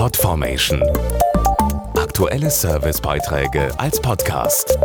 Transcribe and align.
Podformation. 0.00 0.82
Aktuelle 1.94 2.48
Servicebeiträge 2.48 3.70
als 3.78 4.00
Podcast. 4.00 4.78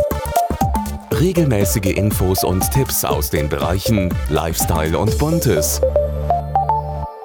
Regelmäßige 1.10 1.96
Infos 1.96 2.44
und 2.44 2.70
Tipps 2.70 3.02
aus 3.02 3.30
den 3.30 3.48
Bereichen 3.48 4.14
Lifestyle 4.28 4.98
und 4.98 5.16
Buntes. 5.16 5.80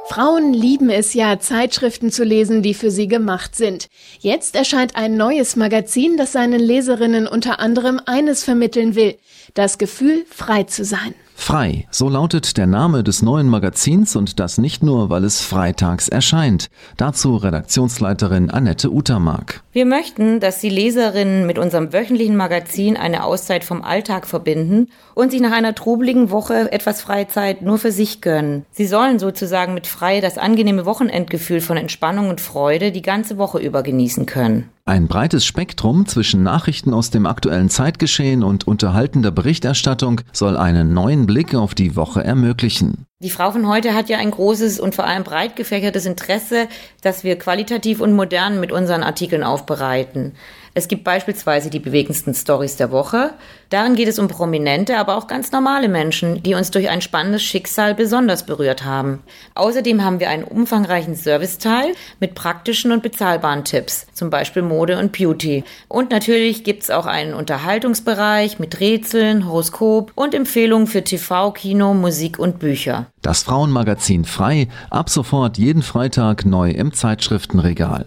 Frauen 0.08 0.54
lieben 0.54 0.90
es 0.90 1.14
ja, 1.14 1.38
Zeitschriften 1.40 2.14
zu 2.14 2.24
lesen, 2.24 2.62
die 2.62 2.76
für 2.76 2.92
sie 2.92 3.10
gemacht 3.10 3.58
sind. 3.58 3.90
Jetzt 4.20 4.56
erscheint 4.56 4.96
ein 4.96 5.18
neues 5.18 5.58
Magazin, 5.58 6.16
das 6.16 6.32
seinen 6.32 6.62
Leserinnen 6.62 7.28
unter 7.28 7.60
anderem 7.60 8.00
eines 8.06 8.46
vermitteln 8.46 8.96
will, 8.96 9.18
das 9.54 9.78
Gefühl, 9.78 10.26
frei 10.30 10.64
zu 10.64 10.86
sein. 10.86 11.14
Frei, 11.44 11.88
so 11.90 12.08
lautet 12.08 12.56
der 12.58 12.68
Name 12.68 13.04
des 13.04 13.24
neuen 13.24 13.50
Magazins 13.50 14.16
und 14.16 14.40
das 14.40 14.60
nicht 14.60 14.84
nur, 14.84 15.10
weil 15.10 15.24
es 15.24 15.42
freitags 15.42 16.08
erscheint. 16.08 16.70
Dazu 16.98 17.36
Redaktionsleiterin 17.36 18.52
Annette 18.52 18.92
Utermark. 18.92 19.64
Wir 19.72 19.88
möchten, 19.88 20.40
dass 20.40 20.60
die 20.60 20.70
Leserinnen 20.70 21.48
mit 21.48 21.58
unserem 21.58 21.94
wöchentlichen 21.94 22.38
Magazin 22.38 22.96
eine 22.96 23.24
Auszeit 23.24 23.64
vom 23.64 23.82
Alltag 23.82 24.28
verbinden 24.28 24.90
und 25.16 25.32
sich 25.32 25.42
nach 25.42 25.52
einer 25.52 25.74
trubeligen 25.74 26.30
Woche 26.30 26.72
etwas 26.72 27.02
Freizeit 27.02 27.64
nur 27.64 27.80
für 27.80 27.92
sich 27.92 28.22
gönnen. 28.22 28.68
Sie 28.70 28.86
sollen 28.86 29.18
sozusagen 29.18 29.74
mit 29.74 29.88
Frei 29.88 30.22
das 30.22 30.38
angenehme 30.38 30.86
Wochenendgefühl 30.86 31.60
von 31.60 31.76
Entspannung 31.76 32.30
und 32.30 32.40
Freude 32.40 32.92
die 32.92 33.02
ganze 33.02 33.40
Woche 33.40 33.58
über 33.58 33.82
genießen 33.82 34.28
können. 34.28 34.70
Ein 34.92 35.08
breites 35.08 35.46
Spektrum 35.46 36.06
zwischen 36.06 36.44
Nachrichten 36.44 36.94
aus 36.94 37.12
dem 37.12 37.26
aktuellen 37.26 37.70
Zeitgeschehen 37.70 38.44
und 38.44 38.68
unterhaltender 38.68 39.32
Berichterstattung 39.32 40.20
soll 40.34 40.58
einen 40.58 40.94
neuen 40.94 41.26
Blick 41.26 41.56
auf 41.56 41.74
die 41.74 41.96
Woche 41.96 42.26
ermöglichen. 42.26 43.06
Die 43.24 43.30
Frau 43.30 43.52
von 43.52 43.68
heute 43.68 43.94
hat 43.94 44.10
ja 44.10 44.18
ein 44.18 44.32
großes 44.32 44.80
und 44.80 44.96
vor 44.96 45.06
allem 45.06 45.24
breit 45.24 45.56
gefächertes 45.56 46.08
Interesse, 46.08 46.68
dass 47.04 47.24
wir 47.24 47.38
qualitativ 47.38 48.02
und 48.02 48.14
modern 48.14 48.60
mit 48.60 48.72
unseren 48.72 49.04
Artikeln 49.04 49.44
aufbereiten. 49.44 50.32
Es 50.74 50.88
gibt 50.88 51.04
beispielsweise 51.04 51.70
die 51.70 51.80
bewegendsten 51.80 52.34
Stories 52.34 52.78
der 52.78 52.92
Woche. 52.92 53.34
Darin 53.70 53.94
geht 53.94 54.08
es 54.08 54.18
um 54.18 54.28
prominente, 54.28 54.98
aber 54.98 55.18
auch 55.18 55.28
ganz 55.28 55.52
normale 55.52 55.88
Menschen, 55.88 56.42
die 56.42 56.56
uns 56.56 56.72
durch 56.72 56.90
ein 56.90 57.02
spannendes 57.02 57.44
Schicksal 57.44 57.94
besonders 57.94 58.46
berührt 58.46 58.86
haben. 58.86 59.22
Außerdem 59.54 60.04
haben 60.04 60.20
wir 60.20 60.30
einen 60.30 60.46
umfangreichen 60.46 61.14
Serviceteil 61.14 61.94
mit 62.20 62.34
praktischen 62.34 62.92
und 62.92 63.04
bezahlbaren 63.04 63.66
Tipps, 63.66 64.08
zum 64.14 64.32
Beispiel 64.32 64.64
Mode 64.64 64.98
und 64.98 65.12
Beauty. 65.12 65.64
Und 65.90 66.10
natürlich 66.10 66.64
gibt's 66.64 66.90
auch 66.90 67.06
einen 67.06 67.36
Unterhaltungsbereich 67.36 68.58
mit 68.58 68.80
Rätseln, 68.80 69.46
Horoskop 69.46 70.12
und 70.16 70.34
Empfehlungen 70.34 70.88
für 70.88 71.04
TV, 71.04 71.52
Kino, 71.52 71.94
Musik 71.94 72.40
und 72.40 72.58
Bücher. 72.60 73.11
Das 73.22 73.44
Frauenmagazin 73.44 74.26
Frei, 74.26 74.68
ab 74.90 75.10
sofort 75.10 75.58
jeden 75.58 75.82
Freitag 75.82 76.46
neu 76.46 76.72
im 76.72 76.94
Zeitschriftenregal. 76.94 78.06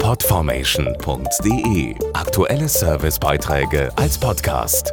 Podformation.de 0.00 1.94
Aktuelle 2.14 2.68
Servicebeiträge 2.68 3.90
als 3.96 4.18
Podcast. 4.18 4.92